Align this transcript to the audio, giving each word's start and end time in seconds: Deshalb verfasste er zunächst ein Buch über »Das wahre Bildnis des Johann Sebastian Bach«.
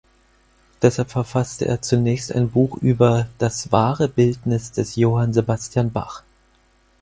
Deshalb 0.81 1.11
verfasste 1.11 1.65
er 1.67 1.83
zunächst 1.83 2.31
ein 2.31 2.49
Buch 2.49 2.75
über 2.77 3.27
»Das 3.37 3.71
wahre 3.71 4.07
Bildnis 4.09 4.71
des 4.71 4.95
Johann 4.95 5.31
Sebastian 5.31 5.91
Bach«. 5.91 6.23